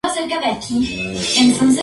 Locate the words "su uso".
1.59-1.79